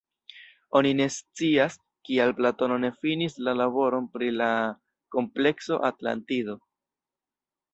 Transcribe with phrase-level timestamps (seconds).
[0.77, 1.75] Oni ne scias,
[2.09, 4.49] kial Platono ne finis la laboron pri la
[5.17, 6.61] komplekso Atlantido.